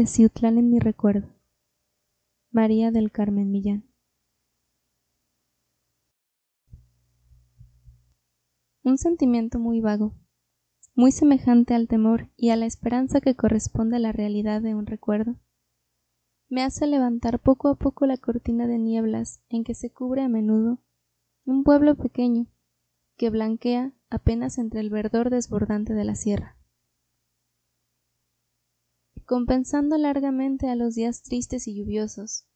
Teciutlán 0.00 0.56
en 0.56 0.70
mi 0.70 0.78
recuerdo. 0.78 1.28
María 2.50 2.90
del 2.90 3.12
Carmen 3.12 3.50
Millán. 3.50 3.84
Un 8.82 8.96
sentimiento 8.96 9.58
muy 9.58 9.82
vago, 9.82 10.14
muy 10.94 11.12
semejante 11.12 11.74
al 11.74 11.86
temor 11.86 12.30
y 12.38 12.48
a 12.48 12.56
la 12.56 12.64
esperanza 12.64 13.20
que 13.20 13.36
corresponde 13.36 13.96
a 13.96 13.98
la 13.98 14.12
realidad 14.12 14.62
de 14.62 14.74
un 14.74 14.86
recuerdo, 14.86 15.36
me 16.48 16.62
hace 16.62 16.86
levantar 16.86 17.38
poco 17.38 17.68
a 17.68 17.74
poco 17.74 18.06
la 18.06 18.16
cortina 18.16 18.66
de 18.66 18.78
nieblas 18.78 19.42
en 19.50 19.64
que 19.64 19.74
se 19.74 19.92
cubre 19.92 20.22
a 20.22 20.30
menudo 20.30 20.78
un 21.44 21.62
pueblo 21.62 21.94
pequeño 21.94 22.46
que 23.18 23.28
blanquea 23.28 23.92
apenas 24.08 24.56
entre 24.56 24.80
el 24.80 24.88
verdor 24.88 25.28
desbordante 25.28 25.92
de 25.92 26.04
la 26.04 26.14
sierra. 26.14 26.56
Compensando 29.30 29.96
largamente 29.96 30.68
a 30.68 30.74
los 30.74 30.96
días 30.96 31.22
tristes 31.22 31.68
y 31.68 31.76
lluviosos, 31.76 32.48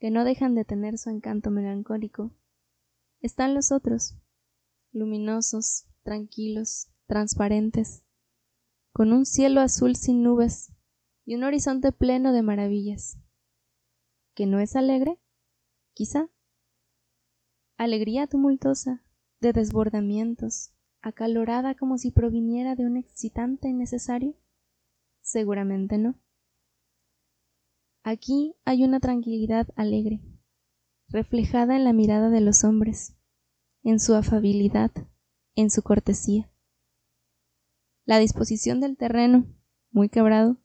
que 0.00 0.10
no 0.10 0.24
dejan 0.24 0.56
de 0.56 0.64
tener 0.64 0.98
su 0.98 1.08
encanto 1.08 1.52
melancólico, 1.52 2.34
están 3.20 3.54
los 3.54 3.70
otros, 3.70 4.16
luminosos, 4.90 5.86
tranquilos, 6.02 6.88
transparentes, 7.06 8.02
con 8.92 9.12
un 9.12 9.24
cielo 9.24 9.60
azul 9.60 9.94
sin 9.94 10.24
nubes 10.24 10.72
y 11.24 11.36
un 11.36 11.44
horizonte 11.44 11.92
pleno 11.92 12.32
de 12.32 12.42
maravillas 12.42 13.18
que 14.34 14.46
no 14.46 14.58
es 14.58 14.74
alegre? 14.74 15.20
Quizá. 15.94 16.28
Alegría 17.76 18.26
tumultuosa, 18.26 19.04
de 19.38 19.52
desbordamientos, 19.52 20.72
acalorada 21.02 21.76
como 21.76 21.98
si 21.98 22.10
proviniera 22.10 22.74
de 22.74 22.84
un 22.84 22.96
excitante 22.96 23.68
innecesario? 23.68 24.34
Seguramente 25.36 25.98
no. 25.98 26.18
Aquí 28.02 28.56
hay 28.64 28.84
una 28.84 29.00
tranquilidad 29.00 29.68
alegre, 29.76 30.22
reflejada 31.08 31.76
en 31.76 31.84
la 31.84 31.92
mirada 31.92 32.30
de 32.30 32.40
los 32.40 32.64
hombres, 32.64 33.18
en 33.82 34.00
su 34.00 34.14
afabilidad, 34.14 34.92
en 35.54 35.68
su 35.68 35.82
cortesía. 35.82 36.50
La 38.06 38.18
disposición 38.18 38.80
del 38.80 38.96
terreno, 38.96 39.44
muy 39.90 40.08
quebrado, 40.08 40.56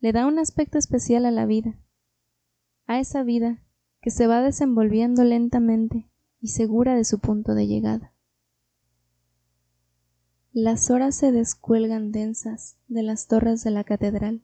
le 0.00 0.12
da 0.12 0.26
un 0.26 0.38
aspecto 0.38 0.78
especial 0.78 1.26
a 1.26 1.30
la 1.30 1.44
vida, 1.44 1.78
a 2.86 2.98
esa 2.98 3.22
vida 3.22 3.62
que 4.00 4.10
se 4.10 4.26
va 4.26 4.40
desenvolviendo 4.40 5.22
lentamente 5.22 6.08
y 6.40 6.48
segura 6.48 6.94
de 6.94 7.04
su 7.04 7.18
punto 7.18 7.54
de 7.54 7.66
llegada. 7.66 8.11
Las 10.54 10.90
horas 10.90 11.14
se 11.14 11.32
descuelgan 11.32 12.12
densas 12.12 12.76
de 12.86 13.02
las 13.02 13.26
torres 13.26 13.64
de 13.64 13.70
la 13.70 13.84
catedral, 13.84 14.42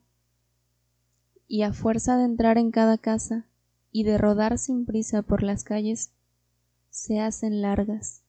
y 1.47 1.65
a 1.65 1.75
fuerza 1.75 2.17
de 2.17 2.25
entrar 2.25 2.57
en 2.57 2.71
cada 2.71 2.97
casa 2.97 3.45
y 3.93 4.05
de 4.05 4.17
rodar 4.17 4.57
sin 4.57 4.87
prisa 4.87 5.21
por 5.21 5.43
las 5.43 5.65
calles, 5.65 6.13
se 6.89 7.21
hacen 7.21 7.61
largas, 7.61 8.23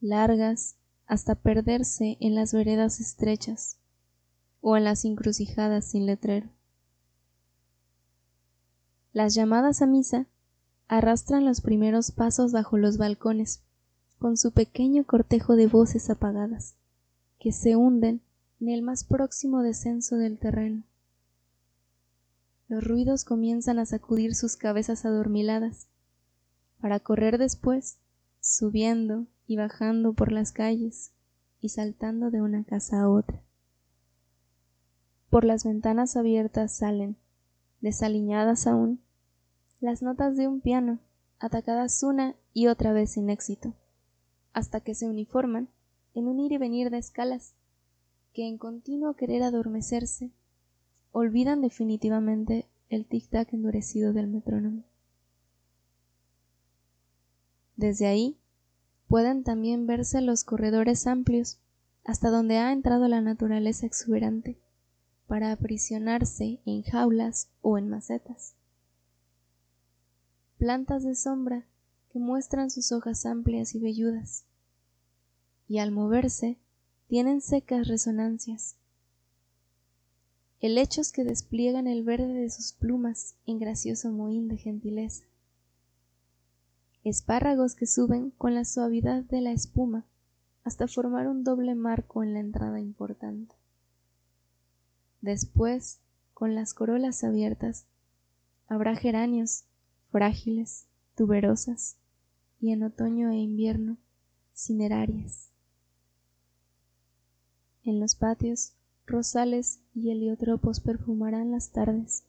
largas 0.00 0.76
hasta 1.06 1.34
perderse 1.34 2.18
en 2.20 2.36
las 2.36 2.54
veredas 2.54 3.00
estrechas 3.00 3.78
o 4.60 4.76
en 4.76 4.84
las 4.84 5.04
encrucijadas 5.04 5.86
sin 5.86 6.06
letrero. 6.06 6.50
Las 9.12 9.34
llamadas 9.34 9.82
a 9.82 9.86
misa 9.86 10.26
arrastran 10.86 11.44
los 11.44 11.60
primeros 11.62 12.12
pasos 12.12 12.52
bajo 12.52 12.78
los 12.78 12.96
balcones, 12.96 13.64
con 14.18 14.36
su 14.36 14.52
pequeño 14.52 15.04
cortejo 15.04 15.56
de 15.56 15.66
voces 15.66 16.10
apagadas, 16.10 16.76
que 17.38 17.52
se 17.52 17.76
hunden 17.76 18.22
en 18.60 18.70
el 18.70 18.82
más 18.82 19.04
próximo 19.04 19.62
descenso 19.62 20.16
del 20.16 20.38
terreno. 20.38 20.82
Los 22.68 22.82
ruidos 22.82 23.24
comienzan 23.24 23.78
a 23.78 23.86
sacudir 23.86 24.34
sus 24.34 24.56
cabezas 24.56 25.04
adormiladas, 25.04 25.88
para 26.80 27.00
correr 27.00 27.38
después, 27.38 27.98
subiendo 28.40 29.26
y 29.46 29.56
bajando 29.56 30.12
por 30.12 30.32
las 30.32 30.52
calles 30.52 31.12
y 31.60 31.68
saltando 31.68 32.30
de 32.30 32.42
una 32.42 32.64
casa 32.64 33.02
a 33.02 33.08
otra. 33.08 33.42
Por 35.30 35.44
las 35.44 35.64
ventanas 35.64 36.16
abiertas 36.16 36.76
salen, 36.76 37.16
desaliñadas 37.80 38.66
aún, 38.66 39.00
las 39.80 40.02
notas 40.02 40.36
de 40.36 40.48
un 40.48 40.60
piano, 40.60 40.98
atacadas 41.38 42.02
una 42.02 42.34
y 42.52 42.68
otra 42.68 42.92
vez 42.92 43.12
sin 43.12 43.30
éxito, 43.30 43.74
hasta 44.56 44.80
que 44.80 44.94
se 44.94 45.06
uniforman 45.06 45.68
en 46.14 46.28
un 46.28 46.40
ir 46.40 46.50
y 46.50 46.56
venir 46.56 46.88
de 46.88 46.96
escalas 46.96 47.52
que 48.32 48.48
en 48.48 48.56
continuo 48.56 49.12
querer 49.12 49.42
adormecerse 49.42 50.30
olvidan 51.12 51.60
definitivamente 51.60 52.66
el 52.88 53.06
tic-tac 53.06 53.52
endurecido 53.52 54.14
del 54.14 54.28
metrónomo. 54.28 54.84
Desde 57.76 58.06
ahí 58.06 58.38
pueden 59.08 59.44
también 59.44 59.86
verse 59.86 60.22
los 60.22 60.42
corredores 60.42 61.06
amplios 61.06 61.58
hasta 62.02 62.30
donde 62.30 62.56
ha 62.56 62.72
entrado 62.72 63.08
la 63.08 63.20
naturaleza 63.20 63.84
exuberante 63.84 64.58
para 65.26 65.52
aprisionarse 65.52 66.60
en 66.64 66.82
jaulas 66.82 67.50
o 67.60 67.76
en 67.76 67.90
macetas 67.90 68.54
plantas 70.56 71.04
de 71.04 71.14
sombra 71.14 71.66
que 72.16 72.20
muestran 72.20 72.70
sus 72.70 72.92
hojas 72.92 73.26
amplias 73.26 73.74
y 73.74 73.78
velludas, 73.78 74.46
y 75.68 75.80
al 75.80 75.90
moverse 75.92 76.56
tienen 77.08 77.42
secas 77.42 77.88
resonancias. 77.88 78.76
Helechos 80.60 81.12
que 81.12 81.24
despliegan 81.24 81.86
el 81.86 82.04
verde 82.04 82.32
de 82.32 82.48
sus 82.48 82.72
plumas 82.72 83.34
en 83.44 83.58
gracioso 83.58 84.10
mohín 84.12 84.48
de 84.48 84.56
gentileza. 84.56 85.26
Espárragos 87.04 87.74
que 87.74 87.86
suben 87.86 88.30
con 88.30 88.54
la 88.54 88.64
suavidad 88.64 89.22
de 89.24 89.42
la 89.42 89.52
espuma 89.52 90.06
hasta 90.64 90.88
formar 90.88 91.28
un 91.28 91.44
doble 91.44 91.74
marco 91.74 92.22
en 92.22 92.32
la 92.32 92.40
entrada 92.40 92.80
importante. 92.80 93.54
Después, 95.20 95.98
con 96.32 96.54
las 96.54 96.72
corolas 96.72 97.24
abiertas, 97.24 97.84
habrá 98.68 98.96
geranios 98.96 99.64
frágiles, 100.10 100.86
tuberosas, 101.14 101.98
y 102.60 102.72
en 102.72 102.82
otoño 102.82 103.30
e 103.30 103.36
invierno 103.36 103.96
cinerarias. 104.54 105.50
En 107.84 108.00
los 108.00 108.14
patios, 108.14 108.72
rosales 109.06 109.80
y 109.94 110.10
heliotropos 110.10 110.80
perfumarán 110.80 111.52
las 111.52 111.70
tardes. 111.70 112.24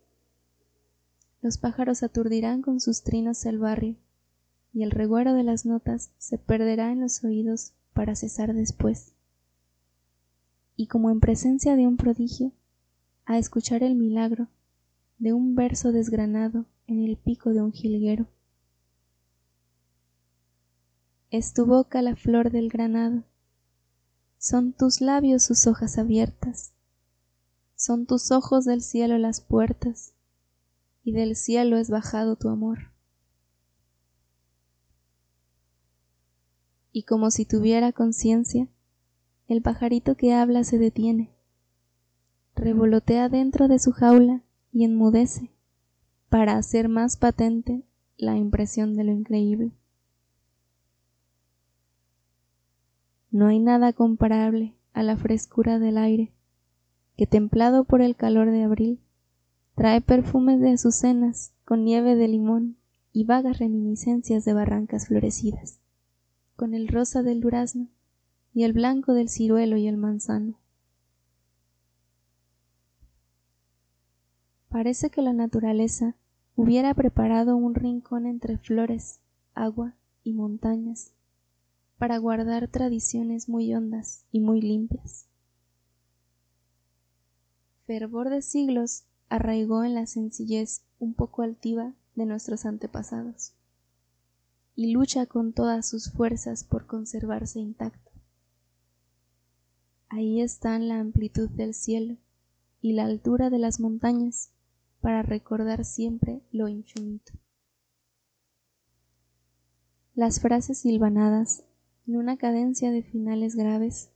Los 1.41 1.57
pájaros 1.57 2.03
aturdirán 2.03 2.61
con 2.61 2.79
sus 2.79 3.03
trinos 3.03 3.45
el 3.45 3.57
barrio, 3.57 3.95
y 4.73 4.83
el 4.83 4.91
reguero 4.91 5.33
de 5.33 5.43
las 5.43 5.65
notas 5.65 6.11
se 6.17 6.37
perderá 6.37 6.91
en 6.91 7.01
los 7.01 7.23
oídos 7.23 7.73
para 7.93 8.15
cesar 8.15 8.53
después. 8.53 9.13
Y 10.75 10.87
como 10.87 11.09
en 11.09 11.19
presencia 11.19 11.75
de 11.75 11.87
un 11.87 11.97
prodigio, 11.97 12.51
a 13.25 13.37
escuchar 13.39 13.81
el 13.81 13.95
milagro 13.95 14.47
de 15.17 15.33
un 15.33 15.55
verso 15.55 15.91
desgranado 15.91 16.65
en 16.85 17.03
el 17.03 17.17
pico 17.17 17.49
de 17.51 17.61
un 17.61 17.71
jilguero. 17.71 18.27
Es 21.29 21.53
tu 21.53 21.65
boca 21.65 22.01
la 22.01 22.15
flor 22.15 22.51
del 22.51 22.69
granado, 22.69 23.25
son 24.37 24.71
tus 24.71 25.01
labios 25.01 25.43
sus 25.43 25.67
hojas 25.67 25.97
abiertas, 25.97 26.71
son 27.75 28.05
tus 28.05 28.31
ojos 28.31 28.63
del 28.63 28.81
cielo 28.81 29.17
las 29.17 29.41
puertas, 29.41 30.13
y 31.03 31.11
del 31.11 31.35
cielo 31.35 31.75
es 31.75 31.89
bajado 31.89 32.37
tu 32.37 32.47
amor. 32.47 32.93
Y 36.93 37.03
como 37.03 37.29
si 37.29 37.43
tuviera 37.43 37.91
conciencia, 37.91 38.69
el 39.49 39.61
pajarito 39.61 40.15
que 40.15 40.33
habla 40.33 40.63
se 40.63 40.77
detiene, 40.77 41.29
revolotea 42.55 43.27
dentro 43.27 43.67
de 43.67 43.79
su 43.79 43.91
jaula 43.91 44.43
y 44.71 44.85
enmudece 44.85 45.51
para 46.29 46.55
hacer 46.55 46.87
más 46.87 47.17
patente 47.17 47.83
la 48.15 48.37
impresión 48.37 48.95
de 48.95 49.03
lo 49.03 49.11
increíble. 49.11 49.73
No 53.31 53.47
hay 53.47 53.59
nada 53.59 53.93
comparable 53.93 54.73
a 54.93 55.03
la 55.03 55.17
frescura 55.17 55.79
del 55.79 55.97
aire, 55.97 56.31
que 57.17 57.27
templado 57.27 57.83
por 57.83 58.01
el 58.01 58.15
calor 58.15 58.51
de 58.51 58.63
abril, 58.63 58.99
trae 59.75 60.01
perfumes 60.01 60.59
de 60.61 60.71
azucenas 60.71 61.53
con 61.65 61.83
nieve 61.83 62.15
de 62.15 62.27
limón 62.27 62.77
y 63.11 63.25
vagas 63.25 63.59
reminiscencias 63.59 64.45
de 64.45 64.53
barrancas 64.53 65.07
florecidas, 65.07 65.79
con 66.55 66.73
el 66.73 66.87
rosa 66.87 67.21
del 67.21 67.41
durazno 67.41 67.87
y 68.53 68.63
el 68.63 68.73
blanco 68.73 69.13
del 69.13 69.29
ciruelo 69.29 69.77
y 69.77 69.87
el 69.87 69.97
manzano. 69.97 70.59
Parece 74.69 75.09
que 75.09 75.21
la 75.21 75.33
naturaleza 75.33 76.15
hubiera 76.55 76.93
preparado 76.93 77.57
un 77.57 77.75
rincón 77.75 78.25
entre 78.25 78.57
flores, 78.57 79.19
agua 79.53 79.95
y 80.23 80.33
montañas, 80.33 81.13
para 81.97 82.17
guardar 82.17 82.67
tradiciones 82.67 83.49
muy 83.49 83.73
hondas 83.73 84.25
y 84.31 84.39
muy 84.39 84.61
limpias. 84.61 85.27
Fervor 87.85 88.29
de 88.29 88.41
siglos 88.41 89.05
arraigó 89.29 89.83
en 89.83 89.93
la 89.95 90.05
sencillez 90.05 90.83
un 90.99 91.13
poco 91.13 91.41
altiva 91.41 91.93
de 92.15 92.25
nuestros 92.25 92.65
antepasados 92.65 93.53
y 94.75 94.91
lucha 94.91 95.25
con 95.25 95.53
todas 95.53 95.89
sus 95.89 96.11
fuerzas 96.11 96.63
por 96.63 96.85
conservarse 96.85 97.59
intacto. 97.59 98.11
Ahí 100.09 100.41
están 100.41 100.87
la 100.87 100.99
amplitud 100.99 101.49
del 101.49 101.73
cielo 101.73 102.17
y 102.81 102.93
la 102.93 103.05
altura 103.05 103.49
de 103.49 103.57
las 103.57 103.79
montañas 103.79 104.51
para 105.01 105.23
recordar 105.23 105.83
siempre 105.83 106.41
lo 106.51 106.67
infinito. 106.67 107.33
Las 110.13 110.39
frases 110.39 110.79
silvanadas, 110.79 111.63
en 112.07 112.15
una 112.15 112.37
cadencia 112.37 112.89
de 112.89 113.03
finales 113.03 113.55
graves, 113.55 114.11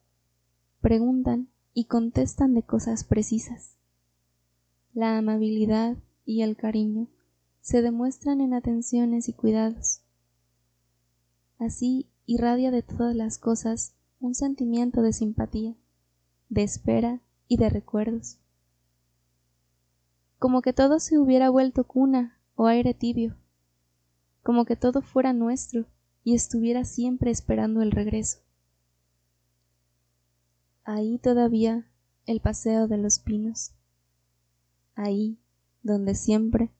preguntan 0.79 1.49
y 1.73 1.85
contestan 1.85 2.53
de 2.53 2.63
cosas 2.63 3.03
precisas. 3.03 3.75
La 4.93 5.17
amabilidad 5.17 5.97
y 6.25 6.41
el 6.41 6.55
cariño 6.55 7.07
se 7.59 7.81
demuestran 7.81 8.39
en 8.39 8.53
atenciones 8.53 9.27
y 9.27 9.33
cuidados. 9.33 10.01
Así 11.59 12.07
irradia 12.25 12.71
de 12.71 12.81
todas 12.81 13.15
las 13.15 13.37
cosas 13.37 13.93
un 14.19 14.35
sentimiento 14.35 15.01
de 15.01 15.11
simpatía, 15.11 15.75
de 16.49 16.63
espera 16.63 17.19
y 17.47 17.57
de 17.57 17.69
recuerdos. 17.69 18.37
Como 20.39 20.61
que 20.61 20.73
todo 20.73 20.99
se 20.99 21.19
hubiera 21.19 21.49
vuelto 21.49 21.83
cuna 21.83 22.39
o 22.55 22.67
aire 22.67 22.93
tibio, 22.93 23.35
como 24.43 24.65
que 24.65 24.75
todo 24.75 25.01
fuera 25.01 25.33
nuestro 25.33 25.87
y 26.23 26.35
estuviera 26.35 26.85
siempre 26.85 27.31
esperando 27.31 27.81
el 27.81 27.91
regreso. 27.91 28.39
Ahí 30.83 31.17
todavía 31.17 31.87
el 32.25 32.39
paseo 32.39 32.87
de 32.87 32.97
los 32.97 33.19
pinos. 33.19 33.71
Ahí 34.95 35.37
donde 35.83 36.15
siempre 36.15 36.71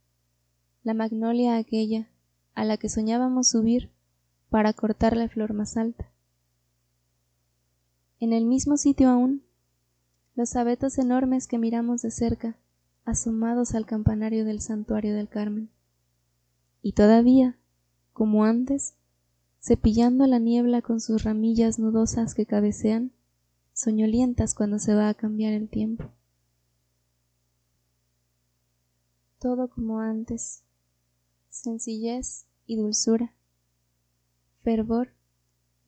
la 0.83 0.93
magnolia 0.93 1.57
aquella 1.57 2.07
a 2.53 2.65
la 2.65 2.77
que 2.77 2.89
soñábamos 2.89 3.49
subir 3.49 3.89
para 4.49 4.73
cortar 4.73 5.15
la 5.15 5.29
flor 5.29 5.53
más 5.53 5.77
alta. 5.77 6.11
En 8.19 8.33
el 8.33 8.45
mismo 8.45 8.77
sitio 8.77 9.09
aún, 9.09 9.43
los 10.35 10.55
abetos 10.55 10.97
enormes 10.97 11.47
que 11.47 11.57
miramos 11.57 12.01
de 12.01 12.11
cerca, 12.11 12.55
asomados 13.05 13.73
al 13.73 13.85
campanario 13.85 14.45
del 14.45 14.61
santuario 14.61 15.15
del 15.15 15.27
Carmen. 15.27 15.69
Y 16.81 16.93
todavía, 16.93 17.57
como 18.13 18.45
antes, 18.45 18.95
cepillando 19.61 20.25
la 20.25 20.39
niebla 20.39 20.81
con 20.81 20.99
sus 20.99 21.23
ramillas 21.23 21.77
nudosas 21.77 22.33
que 22.33 22.45
cabecean, 22.45 23.11
soñolientas 23.73 24.55
cuando 24.55 24.79
se 24.79 24.95
va 24.95 25.07
a 25.07 25.13
cambiar 25.13 25.53
el 25.53 25.69
tiempo. 25.69 26.11
Todo 29.39 29.69
como 29.69 29.99
antes, 29.99 30.63
sencillez 31.49 32.45
y 32.65 32.75
dulzura, 32.75 33.33
fervor 34.63 35.13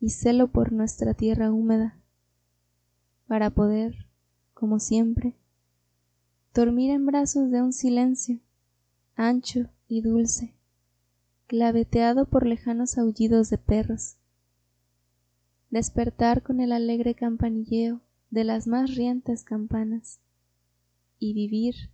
y 0.00 0.10
celo 0.10 0.48
por 0.48 0.72
nuestra 0.72 1.14
tierra 1.14 1.52
húmeda, 1.52 1.98
para 3.26 3.50
poder, 3.50 4.06
como 4.54 4.78
siempre, 4.78 5.34
dormir 6.52 6.90
en 6.90 7.06
brazos 7.06 7.50
de 7.50 7.62
un 7.62 7.72
silencio 7.72 8.38
ancho 9.16 9.68
y 9.88 10.00
dulce, 10.00 10.54
claveteado 11.46 12.26
por 12.26 12.46
lejanos 12.46 12.98
aullidos 12.98 13.50
de 13.50 13.58
perros, 13.58 14.16
despertar 15.70 16.42
con 16.42 16.60
el 16.60 16.72
alegre 16.72 17.14
campanilleo 17.14 18.00
de 18.30 18.44
las 18.44 18.66
más 18.66 18.94
rientes 18.94 19.44
campanas, 19.44 20.20
y 21.18 21.32
vivir 21.32 21.90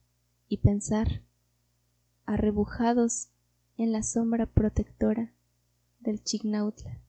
y 0.48 0.58
pensar, 0.58 1.22
arrebujados 2.26 3.28
en 3.76 3.92
la 3.92 4.02
sombra 4.02 4.46
protectora 4.46 5.32
del 6.00 6.22
Chignautla. 6.22 7.00